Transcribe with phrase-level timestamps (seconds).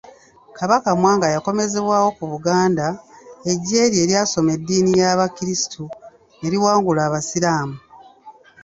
[0.57, 2.87] Kabaka Mwanga yakomezebwawo ku Buganda,
[3.51, 5.83] eggye lye ery'abasoma eddiini ya Kristu
[6.39, 7.77] ne liwangula Abaisiraamu.